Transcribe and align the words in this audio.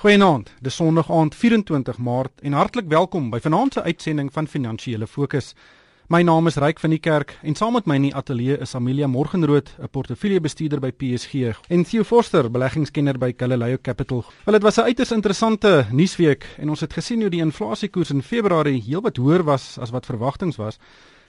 Goeienaand, 0.00 0.48
dis 0.64 0.78
Sondag 0.78 1.10
aand 1.12 1.34
24 1.36 1.98
Maart 2.00 2.40
en 2.40 2.54
hartlik 2.56 2.86
welkom 2.88 3.26
by 3.28 3.36
vanaand 3.44 3.74
se 3.76 3.82
uitsending 3.84 4.30
van 4.32 4.46
Finansiële 4.48 5.04
Fokus. 5.06 5.50
My 6.08 6.22
naam 6.24 6.46
is 6.48 6.56
Ryk 6.56 6.78
van 6.80 6.94
die 6.94 7.00
Kerk 7.04 7.34
en 7.44 7.52
saam 7.54 7.76
met 7.76 7.84
my 7.84 7.98
in 7.98 8.06
die 8.06 8.14
ateljee 8.16 8.56
is 8.64 8.72
Amelia 8.74 9.06
Morgenrood, 9.06 9.68
'n 9.76 9.90
portefeuljebestuurder 9.92 10.80
by 10.80 10.90
PSG 10.90 11.52
en 11.68 11.84
Theo 11.84 12.02
Forster, 12.02 12.48
beleggingskenner 12.50 13.18
by 13.18 13.34
Galileo 13.36 13.76
Capital. 13.82 14.24
Wel 14.44 14.54
dit 14.54 14.62
was 14.62 14.78
'n 14.78 14.88
uiters 14.88 15.12
interessante 15.12 15.86
nuusweek 15.92 16.46
en 16.56 16.70
ons 16.70 16.80
het 16.80 16.92
gesien 16.92 17.20
hoe 17.20 17.30
die 17.30 17.44
inflasiekoers 17.44 18.10
in 18.10 18.22
Februarie 18.22 18.82
heelwat 18.82 19.16
hoër 19.16 19.42
was 19.44 19.78
as 19.78 19.90
wat 19.90 20.06
verwagtinge 20.06 20.56
was. 20.56 20.78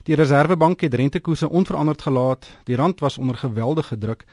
Die 0.02 0.16
Reserwebank 0.16 0.80
het 0.80 0.94
rentekoerse 0.94 1.48
onveranderd 1.48 2.02
gelaat. 2.02 2.46
Die 2.64 2.76
rand 2.76 3.00
was 3.00 3.18
onder 3.18 3.36
geweldige 3.36 3.98
druk. 3.98 4.24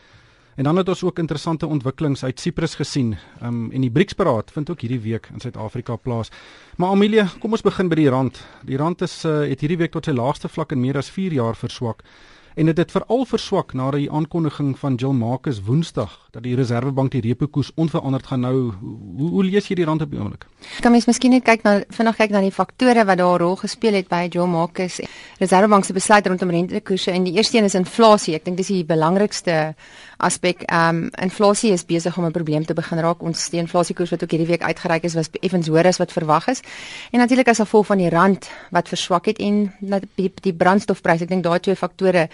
En 0.60 0.66
dan 0.66 0.76
het 0.76 0.89
ons 0.89 1.04
ook 1.04 1.20
interessante 1.20 1.68
ontwikkelings 1.68 2.23
uit 2.23 2.39
Siprus 2.39 2.75
gesien. 2.75 3.18
Ehm 3.42 3.48
um, 3.48 3.71
en 3.71 3.82
die 3.82 3.92
BRICS-beraad 3.92 4.52
vind 4.52 4.70
ook 4.70 4.82
hierdie 4.82 5.00
week 5.00 5.30
in 5.34 5.39
Suid-Afrika 5.39 5.96
plaas. 5.96 6.32
Maar 6.75 6.89
Amelia, 6.89 7.28
kom 7.39 7.51
ons 7.51 7.61
begin 7.61 7.88
by 7.88 7.96
die 7.96 8.10
rand. 8.10 8.42
Die 8.68 8.78
rand 8.78 9.01
is 9.01 9.24
uh, 9.25 9.37
het 9.48 9.64
hierdie 9.64 9.78
week 9.78 9.92
tot 9.92 10.06
sy 10.06 10.11
laagste 10.11 10.51
vlak 10.51 10.75
in 10.75 10.82
meer 10.84 11.00
as 11.00 11.10
4 11.10 11.32
jaar 11.34 11.56
verswak 11.56 12.04
en 12.60 12.66
dit 12.66 12.78
het 12.78 12.92
veral 12.92 13.22
verswak 13.24 13.72
na 13.74 13.88
die 13.96 14.10
aankondiging 14.12 14.74
van 14.80 14.98
Jill 15.00 15.14
Marcus 15.16 15.62
Woensdag 15.64 16.12
dat 16.36 16.44
die 16.44 16.58
Reserwebank 16.60 17.14
die 17.14 17.22
repo 17.24 17.48
koers 17.48 17.70
onveranderd 17.80 18.28
gaan 18.28 18.44
hou. 18.44 18.74
Hoe 19.18 19.30
hoe 19.32 19.44
lees 19.48 19.70
jy 19.70 19.78
die 19.80 19.86
rand 19.88 20.04
op 20.04 20.12
die 20.12 20.20
oomblik? 20.20 20.44
Kan 20.84 20.92
mens 20.92 21.08
miskien 21.08 21.32
net 21.32 21.46
kyk 21.48 21.64
na 21.64 21.78
vinnig 21.96 22.18
kyk 22.20 22.34
na 22.36 22.42
die 22.44 22.52
faktore 22.52 23.06
wat 23.08 23.18
daar 23.18 23.40
'n 23.40 23.44
rol 23.44 23.56
gespeel 23.56 23.94
het 23.94 24.10
by 24.10 24.28
Jill 24.28 24.48
Marcus 24.48 25.00
Reserwebank 25.40 25.86
se 25.86 25.94
besluit 25.94 26.28
rondom 26.28 26.50
rentekoerse 26.50 27.12
en 27.12 27.24
die 27.24 27.34
eerste 27.34 27.58
een 27.58 27.64
is 27.64 27.76
inflasie. 27.76 28.36
Ek 28.36 28.46
dink 28.46 28.58
dis 28.58 28.68
die 28.68 28.84
belangrikste 28.84 29.76
aspek. 30.18 30.64
Ehm 30.68 30.96
um, 30.96 31.10
inflasie 31.21 31.71
is 31.71 31.86
besig 31.86 32.18
om 32.18 32.26
'n 32.26 32.32
probleem 32.32 32.66
te 32.66 32.73
begin 32.73 33.00
raak. 33.00 33.23
Ons 33.23 33.50
die 33.50 33.60
inflasiekoers 33.60 34.10
wat 34.10 34.23
ook 34.23 34.32
hierdie 34.32 34.48
week 34.48 34.62
uitgereik 34.62 35.04
is 35.04 35.14
was 35.14 35.30
effens 35.40 35.68
hoër 35.68 35.88
as 35.88 35.98
wat 35.98 36.12
verwag 36.12 36.48
is. 36.48 36.62
En 37.12 37.20
natuurlik 37.20 37.48
as 37.48 37.58
gevolg 37.58 37.86
van 37.86 37.98
die 37.98 38.10
rand 38.10 38.50
wat 38.72 38.88
verswak 38.88 39.26
het 39.26 39.38
en 39.38 39.73
die, 40.16 40.34
die 40.42 40.54
brandstofpryse. 40.54 41.23
Ek 41.23 41.30
dink 41.30 41.44
daai 41.44 41.60
twee 41.60 41.76
faktore 41.76 42.30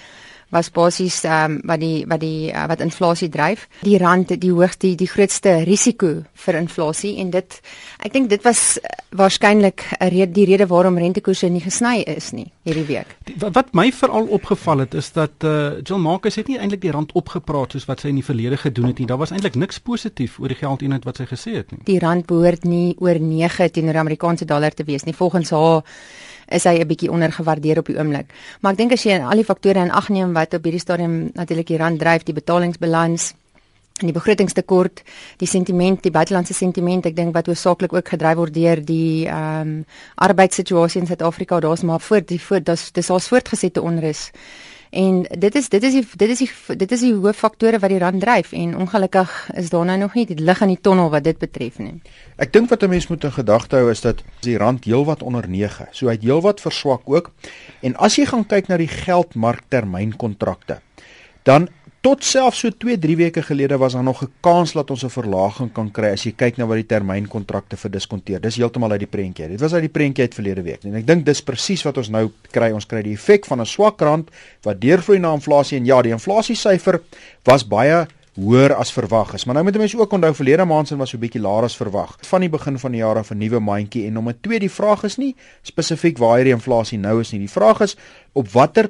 was 0.55 0.71
basies 0.71 1.23
ehm 1.27 1.57
um, 1.57 1.59
wat 1.67 1.81
die 1.83 2.05
wat 2.07 2.21
die 2.23 2.51
uh, 2.51 2.65
wat 2.71 2.83
inflasie 2.83 3.29
dryf. 3.29 3.67
Die 3.83 3.97
rand 4.01 4.31
die 4.41 4.51
hoogste 4.51 4.87
die, 4.87 4.95
die 4.95 5.09
grootste 5.09 5.57
risiko 5.67 6.11
vir 6.45 6.59
inflasie 6.59 7.17
en 7.23 7.31
dit 7.33 7.59
ek 8.05 8.13
dink 8.13 8.29
dit 8.31 8.43
was 8.47 8.77
uh, 8.79 8.95
waarskynlik 9.15 9.83
'n 9.99 10.09
rede 10.13 10.31
die 10.31 10.45
rede 10.45 10.67
waarom 10.67 10.97
rentekoerse 10.97 11.49
nie 11.49 11.63
gesny 11.63 12.03
is 12.07 12.31
nie 12.31 12.51
hierdie 12.63 12.85
week. 12.87 13.15
Die, 13.27 13.35
wat 13.39 13.73
my 13.73 13.91
veral 13.91 14.27
opgeval 14.27 14.85
het 14.85 14.93
is 14.93 15.11
dat 15.11 15.43
eh 15.43 15.49
uh, 15.49 15.81
Jill 15.83 15.99
Marcus 15.99 16.35
het 16.35 16.47
nie 16.47 16.59
eintlik 16.59 16.81
die 16.81 16.91
rand 16.91 17.11
opgepraat 17.11 17.71
soos 17.71 17.85
wat 17.85 17.99
sy 17.99 18.07
in 18.07 18.21
die 18.21 18.29
verlede 18.29 18.57
gedoen 18.57 18.87
het 18.87 18.99
nie. 18.99 19.07
Daar 19.07 19.21
was 19.21 19.31
eintlik 19.31 19.55
niks 19.55 19.79
positief 19.79 20.39
oor 20.39 20.47
die 20.47 20.61
geldeenheid 20.63 21.05
wat 21.05 21.17
sy 21.17 21.25
gesê 21.25 21.55
het 21.55 21.71
nie. 21.71 21.81
Die 21.85 21.99
rand 21.99 22.25
behoort 22.25 22.63
nie 22.63 22.95
oor 22.99 23.19
9 23.19 23.71
teenoor 23.71 23.97
Amerikaanse 23.97 24.45
dollar 24.45 24.73
te 24.73 24.83
wees 24.83 25.03
nie. 25.03 25.15
Volgens 25.15 25.49
haar 25.49 25.83
is 26.49 26.63
hy 26.63 26.79
'n 26.79 26.87
bietjie 26.87 27.11
ondergewaardeer 27.11 27.79
op 27.79 27.85
die 27.85 27.97
oomblik. 27.97 28.27
Maar 28.61 28.71
ek 28.71 28.77
dink 28.77 28.91
as 28.91 29.03
jy 29.03 29.19
al 29.19 29.35
die 29.35 29.43
faktore 29.43 29.79
in 29.79 29.91
ag 29.91 30.09
neem 30.09 30.33
wat 30.33 30.53
op 30.53 30.63
hierdie 30.63 30.79
stadium 30.79 31.31
natuurlik 31.33 31.67
die 31.67 31.77
rand 31.77 31.99
dryf, 31.99 32.23
die 32.23 32.33
betalingsbalans 32.33 33.33
en 34.01 34.09
die 34.09 34.13
begrotingstekort, 34.13 35.03
die 35.37 35.47
sentiment, 35.47 36.03
die 36.03 36.11
buitelandse 36.11 36.53
sentiment, 36.53 37.05
ek 37.05 37.15
dink 37.15 37.33
wat 37.33 37.47
hoofsaaklik 37.47 37.93
ook 37.93 38.09
gedryf 38.09 38.35
word 38.35 38.53
deur 38.53 38.81
die 38.83 39.27
ehm 39.27 39.61
um, 39.61 39.85
arbeidssituasie 40.15 41.01
in 41.01 41.07
Suid-Afrika, 41.07 41.59
daar's 41.59 41.83
maar 41.83 41.99
voort 41.99 42.27
die 42.27 42.41
voort 42.41 42.65
dis 42.65 42.91
dis 42.91 43.09
al 43.09 43.19
voortgesette 43.19 43.81
onrus. 43.81 44.31
En 44.89 45.23
dit 45.23 45.55
is 45.55 45.69
dit 45.69 45.83
is 45.83 45.93
die 45.93 46.05
dit 46.15 46.29
is 46.29 46.37
die 46.37 46.77
dit 46.77 46.91
is 46.91 46.99
die 46.99 47.13
hooffaktore 47.13 47.79
wat 47.79 47.89
die 47.89 47.99
rand 47.99 48.21
dryf 48.21 48.51
en 48.51 48.77
ongelukkig 48.77 49.49
is 49.55 49.69
daar 49.69 49.85
nou 49.85 49.97
nog 49.97 50.13
nie 50.13 50.25
die 50.25 50.39
lig 50.39 50.61
in 50.61 50.73
die 50.73 50.81
tonnel 50.81 51.09
wat 51.09 51.23
dit 51.23 51.37
betref 51.37 51.79
nie. 51.79 52.01
Ek 52.37 52.53
dink 52.53 52.69
wat 52.69 52.83
'n 52.83 52.89
mens 52.89 53.07
moet 53.07 53.23
in 53.23 53.31
gedagte 53.31 53.75
hou 53.75 53.91
is 53.91 54.01
dat 54.01 54.23
die 54.41 54.57
rand 54.57 54.85
heelwat 54.85 55.23
onder 55.23 55.49
9, 55.49 55.87
so 55.91 56.07
hy 56.07 56.13
het 56.13 56.23
heelwat 56.23 56.61
verswak 56.61 57.01
ook. 57.05 57.31
En 57.81 57.95
as 57.95 58.15
jy 58.15 58.25
gaan 58.25 58.45
kyk 58.45 58.67
na 58.67 58.77
die 58.77 58.87
geldmarktermynkontrakte, 58.87 60.79
dan 61.43 61.69
tot 62.05 62.21
selfs 62.21 62.59
so 62.61 62.69
2-3 62.69 63.15
weke 63.17 63.41
gelede 63.41 63.77
was 63.81 63.93
daar 63.93 64.03
nog 64.03 64.21
'n 64.21 64.31
kans 64.39 64.73
dat 64.73 64.91
ons 64.91 65.03
'n 65.03 65.09
verlaging 65.09 65.71
kan 65.73 65.91
kry 65.91 66.11
as 66.11 66.23
jy 66.23 66.33
kyk 66.37 66.57
na 66.57 66.65
wat 66.65 66.75
die 66.75 66.85
termynkontrakte 66.85 67.77
verdiskonteer. 67.77 68.41
Dis 68.41 68.55
heeltemal 68.55 68.91
uit 68.91 68.99
die 68.99 69.07
prentjie. 69.07 69.47
Dit 69.47 69.59
was 69.59 69.73
uit 69.73 69.81
die 69.81 69.89
prentjie 69.89 70.23
uit 70.23 70.33
verlede 70.33 70.61
week. 70.61 70.83
En 70.83 70.95
ek 70.95 71.07
dink 71.07 71.25
dis 71.25 71.41
presies 71.41 71.83
wat 71.83 71.97
ons 71.97 72.09
nou 72.09 72.31
kry. 72.51 72.71
Ons 72.71 72.85
kry 72.85 73.01
die 73.01 73.13
effek 73.13 73.45
van 73.45 73.59
'n 73.59 73.65
swak 73.65 74.01
rand 74.01 74.29
wat 74.61 74.81
deurvloei 74.81 75.19
na 75.19 75.33
inflasie 75.33 75.77
en 75.77 75.85
ja, 75.85 76.01
die 76.01 76.11
inflasiesyfer 76.11 77.01
was 77.43 77.67
baie 77.67 78.07
hoër 78.35 78.75
as 78.75 78.91
verwag 78.91 79.33
is. 79.33 79.45
Maar 79.45 79.55
nou 79.55 79.63
moet 79.63 79.77
mense 79.77 79.97
ook 79.97 80.13
onthou 80.13 80.33
verlede 80.33 80.65
maand 80.65 80.87
se 80.87 80.95
was 80.95 81.09
so 81.09 81.17
'n 81.17 81.21
bietjie 81.21 81.41
laer 81.41 81.63
as 81.63 81.77
verwag. 81.77 82.17
Van 82.21 82.41
die 82.41 82.49
begin 82.49 82.79
van 82.79 82.91
die 82.91 82.99
jaar 82.99 83.17
af 83.17 83.31
'n 83.31 83.37
nuwe 83.37 83.59
mandjie 83.59 84.05
en 84.05 84.13
nommer 84.13 84.35
2 84.41 84.59
die 84.59 84.71
vraag 84.71 85.03
is 85.03 85.17
nie 85.17 85.35
spesifiek 85.63 86.17
waar 86.17 86.35
hierdie 86.35 86.53
inflasie 86.53 86.99
nou 86.99 87.19
is 87.19 87.31
nie. 87.31 87.39
Die 87.39 87.49
vraag 87.49 87.81
is 87.81 87.97
op 88.33 88.47
watter 88.49 88.89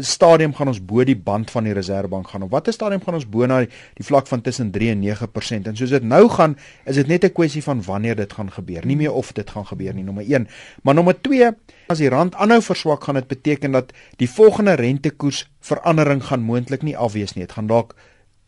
stadium 0.00 0.54
gaan 0.54 0.68
ons 0.68 0.80
bo 0.84 1.04
die 1.04 1.16
band 1.16 1.50
van 1.50 1.64
die 1.64 1.72
Reserwebank 1.72 2.28
gaan. 2.28 2.42
Op 2.46 2.50
watter 2.50 2.72
stadium 2.72 3.02
gaan 3.04 3.14
ons 3.14 3.26
bo 3.28 3.46
na 3.46 3.60
die, 3.64 3.70
die 3.98 4.06
vlak 4.06 4.26
van 4.26 4.40
tussen 4.40 4.70
3 4.74 4.90
en 4.90 5.02
9%? 5.04 5.70
En 5.70 5.76
soos 5.76 5.94
dit 5.94 6.02
nou 6.02 6.28
gaan, 6.28 6.56
is 6.84 6.96
dit 6.96 7.06
net 7.06 7.24
'n 7.24 7.32
kwessie 7.32 7.62
van 7.62 7.82
wanneer 7.82 8.16
dit 8.16 8.32
gaan 8.32 8.50
gebeur, 8.50 8.86
nie 8.86 8.96
meer 8.96 9.12
of 9.12 9.32
dit 9.32 9.50
gaan 9.50 9.66
gebeur 9.66 9.94
nie, 9.94 10.04
nommer 10.04 10.24
1. 10.24 10.48
Maar 10.82 10.94
nommer 10.94 11.20
2, 11.20 11.50
as 11.88 11.98
die 11.98 12.08
rand 12.08 12.34
aanhou 12.34 12.62
verswak, 12.62 13.04
gaan 13.04 13.14
dit 13.14 13.28
beteken 13.28 13.72
dat 13.72 13.92
die 14.16 14.30
volgende 14.30 14.74
rentekoers 14.74 15.50
verandering 15.60 16.24
gaan 16.24 16.40
moontlik 16.40 16.82
nie 16.82 16.96
afwees 16.96 17.34
nie. 17.34 17.44
Dit 17.44 17.52
gaan 17.52 17.66
dalk 17.66 17.94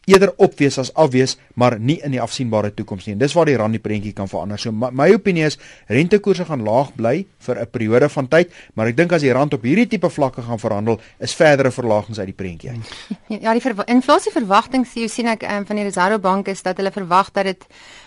eerder 0.07 0.33
opwees 0.37 0.79
as 0.79 0.93
afwees, 0.95 1.37
maar 1.55 1.79
nie 1.79 1.99
in 2.05 2.15
die 2.15 2.21
afsienbare 2.23 2.73
toekoms 2.75 3.07
nie. 3.07 3.15
En 3.17 3.23
dis 3.23 3.35
waar 3.37 3.49
die 3.51 3.57
rand 3.57 3.77
die 3.77 3.83
prentjie 3.83 4.13
kan 4.17 4.29
verander. 4.29 4.59
So 4.59 4.73
my, 4.73 4.91
my 4.93 5.11
opinie 5.15 5.45
is 5.49 5.59
rentekoerse 5.89 6.47
gaan 6.49 6.65
laag 6.67 6.95
bly 6.97 7.27
vir 7.47 7.61
'n 7.61 7.71
periode 7.71 8.09
van 8.09 8.29
tyd, 8.29 8.53
maar 8.75 8.87
ek 8.87 8.97
dink 8.97 9.13
as 9.13 9.23
die 9.23 9.33
rand 9.33 9.55
op 9.55 9.63
hierdie 9.63 9.87
tipe 9.87 10.11
vlakke 10.11 10.43
gaan 10.43 10.59
verhandel, 10.59 11.01
is 11.19 11.35
verdere 11.35 11.71
verlagings 11.71 12.19
uit 12.19 12.27
die 12.27 12.37
prentjie 12.37 12.71
uit. 12.71 12.95
Ja, 13.41 13.53
die 13.53 13.63
ver 13.63 13.87
inflasieverwagting 13.87 14.87
sien 14.87 15.09
sien 15.09 15.27
ek 15.27 15.43
um, 15.43 15.67
van 15.67 15.77
die 15.77 15.85
Reservebank 15.85 16.49
is 16.49 16.63
dat 16.63 16.77
hulle 16.77 16.91
verwag 16.91 17.31
dat 17.33 17.45
dit 17.45 17.67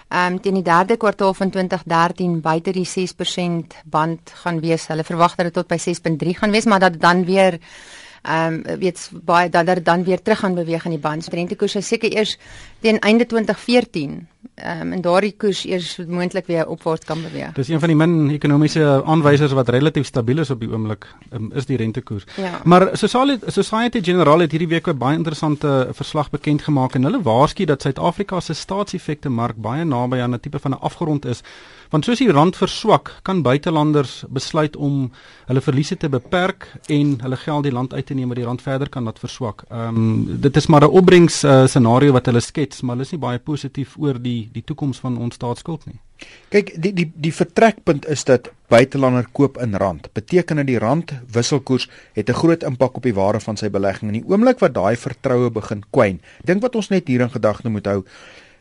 ehm 0.09 0.33
um, 0.33 0.39
teen 0.41 0.53
die 0.53 0.63
derde 0.63 0.97
kwartaal 0.97 1.33
van 1.33 1.49
2013 1.49 2.41
buite 2.41 2.71
die 2.71 2.85
6% 2.85 3.77
band 3.85 4.33
gaan 4.43 4.59
wees. 4.59 4.87
Hulle 4.87 5.03
verwag 5.03 5.35
dat 5.35 5.45
dit 5.45 5.53
tot 5.53 5.67
by 5.67 5.79
6.3 5.79 6.37
gaan 6.37 6.51
wees, 6.51 6.65
maar 6.65 6.79
dat 6.79 6.99
dan 7.01 7.25
weer 7.25 7.59
ehm 8.23 8.61
um, 8.65 8.79
weet 8.79 9.09
baie 9.11 9.49
dat 9.49 9.65
dit 9.65 9.85
dan 9.85 10.03
weer 10.03 10.21
terug 10.21 10.39
gaan 10.39 10.55
beweeg 10.55 10.85
in 10.85 10.95
die 10.95 10.99
band. 10.99 11.27
Rentekoerse 11.27 11.81
seker 11.81 12.11
eers 12.11 12.37
teen 12.79 12.99
einde 12.99 13.25
2014 13.25 14.11
ehm 14.11 14.32
um, 14.55 14.91
en 14.91 15.01
daardie 15.01 15.33
koers 15.37 15.63
eers 15.65 15.97
moontlik 16.07 16.47
weer 16.47 16.67
opwaarts 16.67 17.05
kan 17.05 17.21
beweeg. 17.21 17.53
Dis 17.53 17.69
een 17.69 17.79
van 17.79 17.91
die 17.91 17.97
min 17.97 18.29
ekonomiese 18.35 19.01
aanwysers 19.05 19.55
wat 19.57 19.69
relatief 19.69 20.07
stabiel 20.07 20.43
is 20.43 20.49
op 20.49 20.59
die 20.59 20.69
oomblik, 20.71 21.07
um, 21.33 21.51
is 21.55 21.65
die 21.65 21.77
rentekoers. 21.77 22.23
Ja. 22.37 22.59
Maar 22.63 22.89
Society 22.97 23.39
Society 23.47 24.03
Generale 24.03 24.47
het 24.47 24.51
hierdie 24.51 24.71
week 24.75 24.87
'n 24.87 24.97
baie 24.97 25.17
interessante 25.17 25.89
verslag 25.91 26.29
bekend 26.29 26.61
gemaak 26.61 26.95
en 26.95 27.03
hulle 27.03 27.21
waarsku 27.21 27.65
dat 27.65 27.81
Suid-Afrika 27.81 28.39
se 28.39 28.53
staatseffekte 28.53 29.29
mark 29.29 29.55
baie 29.55 29.83
naby 29.83 30.19
aan 30.19 30.33
'n 30.33 30.39
tipe 30.39 30.59
van 30.59 30.71
'n 30.71 30.79
afgrond 30.79 31.25
is 31.25 31.43
Want 31.93 32.07
soos 32.07 32.23
die 32.23 32.31
rand 32.33 32.55
verswak, 32.57 33.11
kan 33.21 33.43
buitelanders 33.45 34.23
besluit 34.33 34.73
om 34.81 35.11
hulle 35.45 35.61
verliese 35.61 35.93
te 36.01 36.07
beperk 36.09 36.65
en 36.89 37.11
hulle 37.21 37.37
geld 37.37 37.67
die 37.67 37.73
land 37.75 37.93
uit 37.93 38.07
te 38.09 38.17
neem 38.17 38.31
maar 38.31 38.39
die 38.39 38.47
rand 38.47 38.63
verder 38.65 38.89
kan 38.89 39.05
laat 39.05 39.21
verswak. 39.21 39.61
Ehm 39.69 39.99
um, 39.99 40.39
dit 40.41 40.57
is 40.57 40.67
maar 40.73 40.87
'n 40.87 40.89
opbrengs 40.89 41.43
uh, 41.43 41.67
scenario 41.67 42.15
wat 42.17 42.25
hulle 42.25 42.41
skets, 42.41 42.81
maar 42.81 42.95
hulle 42.95 43.05
is 43.05 43.11
nie 43.13 43.21
baie 43.21 43.39
positief 43.39 43.93
oor 43.99 44.17
die 44.17 44.32
die 44.53 44.63
toekoms 44.65 44.99
van 45.03 45.17
ons 45.17 45.37
staatsskuld 45.39 45.85
nie. 45.89 45.99
Kyk, 46.53 46.73
die 46.79 46.93
die 46.95 47.07
die 47.25 47.33
vertrekpunt 47.35 48.05
is 48.11 48.23
dat 48.29 48.49
buitelander 48.71 49.25
koop 49.37 49.57
in 49.61 49.75
rand. 49.81 50.09
Beteken 50.15 50.61
dat 50.61 50.69
die 50.69 50.79
rand 50.81 51.13
wisselkoers 51.35 51.89
het 52.17 52.29
'n 52.29 52.39
groot 52.41 52.63
impak 52.63 52.95
op 52.97 53.03
die 53.03 53.17
waarde 53.17 53.39
van 53.39 53.57
sy 53.57 53.69
belegging 53.69 54.11
en 54.11 54.19
die 54.21 54.29
oomblik 54.29 54.59
wat 54.59 54.73
daai 54.73 54.95
vertroue 54.95 55.51
begin 55.51 55.83
kwyn. 55.89 56.21
Dink 56.45 56.61
wat 56.61 56.75
ons 56.75 56.89
net 56.89 57.07
hier 57.07 57.21
in 57.21 57.31
gedagte 57.31 57.69
moet 57.69 57.85
hou, 57.85 58.03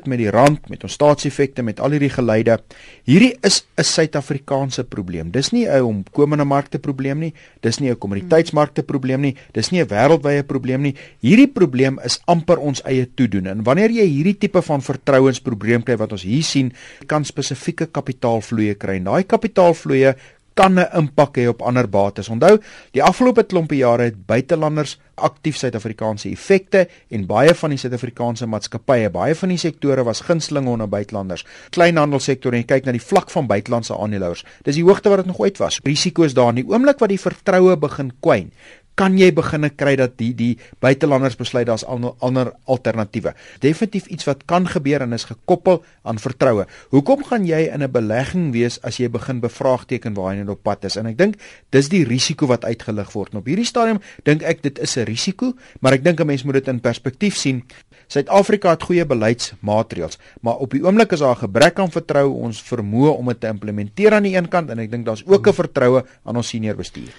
met 0.06 0.18
die 0.18 0.30
rand, 0.30 0.68
met 0.70 0.82
ons 0.84 0.92
staatseffekte, 0.92 1.62
met 1.62 1.80
al 1.80 1.94
hierdie 1.96 2.12
geleide. 2.12 2.58
Hierdie 3.04 3.36
is 3.42 3.64
'n 3.76 3.82
Suid-Afrikaanse 3.82 4.84
probleem. 4.84 5.30
Dis 5.30 5.52
nie 5.52 5.66
'n 5.66 5.82
omkomende 5.82 6.44
markte 6.44 6.78
probleem 6.78 7.18
nie. 7.18 7.34
Dis 7.60 7.80
nie 7.80 7.90
'n 7.90 7.98
kommoditeitsmarkte 7.98 8.82
probleem 8.82 9.20
nie. 9.20 9.36
Dis 9.52 9.70
nie 9.70 9.80
'n 9.80 9.88
wêreldwye 9.88 10.42
probleem 10.42 10.82
nie. 10.82 10.94
Hierdie 11.20 11.48
probleem 11.48 11.98
is 12.04 12.20
amper 12.26 12.58
ons 12.58 12.82
eie 12.84 13.06
toedoen. 13.14 13.46
En 13.46 13.62
wanneer 13.62 13.90
jy 13.90 14.06
hierdie 14.06 14.38
tipe 14.38 14.62
van 14.62 14.80
vertrouensprobleem 14.80 15.82
kry 15.82 15.96
wat 15.96 16.12
ons 16.12 16.22
hier 16.22 16.42
sien, 16.42 16.72
kan 17.06 17.24
spesifieke 17.24 17.86
kapitaalvloeye 17.86 18.74
kry. 18.74 18.96
En 18.96 19.04
daai 19.04 19.24
kapitaalvloeye 19.24 20.16
kan 20.54 20.78
'n 20.78 20.88
impak 20.98 21.36
hê 21.38 21.48
op 21.48 21.62
ander 21.62 21.88
bates. 21.88 22.28
Onthou, 22.28 22.58
die 22.92 23.02
afgelope 23.02 23.42
klompe 23.42 23.76
jare 23.76 24.02
het 24.02 24.26
buitelanders 24.26 24.98
aktief 25.14 25.56
Suid-Afrikaanse 25.56 26.28
effekte 26.28 26.88
en 27.10 27.26
baie 27.26 27.54
van 27.54 27.70
die 27.70 27.78
Suid-Afrikaanse 27.78 28.46
maatskappye, 28.46 29.10
baie 29.10 29.34
van 29.34 29.48
die 29.48 29.58
sektore 29.58 30.04
was 30.04 30.20
gunstelinge 30.20 30.70
onder 30.70 30.88
buitelanders. 30.88 31.44
Kleinhandelsektor 31.70 32.52
en 32.52 32.58
jy 32.58 32.64
kyk 32.64 32.84
na 32.84 32.92
die 32.92 33.00
vlak 33.00 33.30
van 33.30 33.46
buitelandse 33.46 33.96
aandeelhouers. 33.96 34.44
Dis 34.64 34.74
die 34.74 34.84
hoogte 34.84 35.08
wat 35.08 35.18
dit 35.18 35.26
nog 35.26 35.40
ooit 35.40 35.58
was. 35.58 35.80
Risiko 35.84 36.22
is 36.22 36.34
daar 36.34 36.48
in 36.48 36.62
die 36.62 36.68
oomblik 36.68 36.98
wat 36.98 37.08
die 37.08 37.20
vertroue 37.20 37.76
begin 37.76 38.12
kwyn 38.20 38.52
kan 38.94 39.16
jy 39.18 39.30
beginne 39.32 39.70
kry 39.70 39.94
dat 39.96 40.16
die 40.20 40.32
die 40.36 40.58
buitelanders 40.80 41.36
besluit 41.40 41.66
daar's 41.66 41.84
ander, 41.84 42.14
ander 42.20 42.52
alternatiewe. 42.70 43.34
Definitief 43.60 44.06
iets 44.12 44.26
wat 44.28 44.44
kan 44.46 44.66
gebeur 44.68 45.02
en 45.02 45.12
is 45.16 45.24
gekoppel 45.28 45.82
aan 46.02 46.18
vertroue. 46.18 46.66
Hoekom 46.90 47.24
gaan 47.24 47.46
jy 47.46 47.68
in 47.72 47.82
'n 47.82 47.90
belegging 47.90 48.52
wees 48.52 48.78
as 48.82 48.98
jy 48.98 49.08
begin 49.08 49.40
bevraagteken 49.40 50.14
waar 50.14 50.34
jy 50.34 50.40
net 50.40 50.48
op 50.48 50.62
pad 50.62 50.84
is? 50.84 50.96
En 50.96 51.06
ek 51.06 51.18
dink 51.18 51.34
dis 51.70 51.88
die 51.88 52.04
risiko 52.04 52.46
wat 52.46 52.64
uitgelig 52.64 53.12
word. 53.12 53.32
En 53.32 53.38
op 53.38 53.46
hierdie 53.46 53.66
stadium 53.66 54.00
dink 54.24 54.42
ek 54.42 54.62
dit 54.62 54.78
is 54.78 54.96
'n 54.96 55.04
risiko, 55.04 55.54
maar 55.80 55.92
ek 55.92 56.04
dink 56.04 56.20
'n 56.20 56.26
mens 56.26 56.44
moet 56.44 56.54
dit 56.54 56.68
in 56.68 56.80
perspektief 56.80 57.36
sien. 57.36 57.62
Suid-Afrika 58.08 58.70
het 58.70 58.82
goeie 58.82 59.06
beleidsmaatreëls, 59.06 60.18
maar 60.42 60.60
op 60.60 60.70
die 60.70 60.84
oomblik 60.84 61.12
is 61.12 61.20
daar 61.20 61.36
'n 61.36 61.48
gebrek 61.48 61.78
aan 61.78 61.90
vertroue 61.90 62.34
ons 62.34 62.62
vermoë 62.62 63.16
om 63.16 63.26
dit 63.26 63.40
te 63.40 63.46
implementeer 63.46 64.12
aan 64.12 64.22
die 64.22 64.36
een 64.36 64.48
kant 64.48 64.70
en 64.70 64.78
ek 64.78 64.90
dink 64.90 65.06
daar's 65.06 65.24
ook 65.26 65.48
'n 65.48 65.52
vertroue 65.52 66.04
aan 66.24 66.36
ons 66.36 66.48
senior 66.48 66.76
bestuur. 66.76 67.12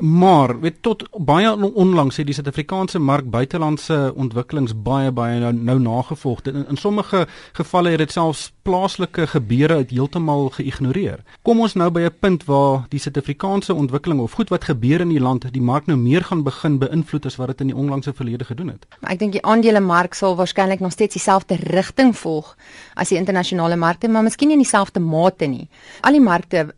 Maar 0.00 0.60
weet 0.60 0.82
tot 0.82 1.04
baie 1.12 1.50
onlangs 1.74 2.16
het 2.16 2.26
die 2.26 2.34
Suid-Afrikaanse 2.34 2.98
mark 2.98 3.30
buitelandse 3.30 4.12
ontwikkelings 4.16 4.72
baie 4.82 5.10
baie 5.12 5.40
nou, 5.40 5.52
nou 5.52 5.78
nagevolg. 5.80 6.40
In, 6.48 6.66
in 6.68 6.76
sommige 6.76 7.26
gevalle 7.52 7.90
het 7.90 7.98
dit 7.98 8.12
selfs 8.12 8.52
plaaslike 8.62 9.26
gebeure 9.26 9.84
heeltemal 9.88 10.48
geïgnoreer. 10.56 11.20
Kom 11.42 11.60
ons 11.60 11.74
nou 11.74 11.90
by 11.90 12.00
'n 12.00 12.16
punt 12.20 12.44
waar 12.44 12.86
die 12.88 13.00
Suid-Afrikaanse 13.00 13.74
ontwikkeling 13.74 14.20
of 14.20 14.32
goed 14.32 14.48
wat 14.48 14.64
gebeur 14.64 15.00
in 15.00 15.08
die 15.08 15.20
land 15.20 15.52
die 15.52 15.62
mark 15.62 15.86
nou 15.86 15.98
meer 15.98 16.24
gaan 16.24 16.42
begin 16.42 16.78
beïnvloed 16.78 17.26
as 17.26 17.36
wat 17.36 17.46
dit 17.46 17.60
in 17.60 17.66
die 17.66 17.76
onlangse 17.76 18.12
verlede 18.12 18.44
gedoen 18.44 18.68
het. 18.68 18.86
Maar 19.00 19.10
ek 19.10 19.18
dink 19.18 19.32
die 19.32 19.44
aandelemark 19.44 20.14
sal 20.14 20.36
waarskynlik 20.36 20.80
nog 20.80 20.92
steeds 20.92 21.14
dieselfde 21.14 21.54
rigting 21.54 22.16
volg 22.16 22.56
as 22.94 23.08
die 23.08 23.18
internasionale 23.18 23.76
markte, 23.76 24.08
maar 24.08 24.22
miskien 24.22 24.48
nie 24.48 24.56
in 24.56 24.62
dieselfde 24.62 25.00
mate 25.00 25.46
nie. 25.46 25.68
Al 26.00 26.12
die 26.12 26.20
markte 26.20 26.74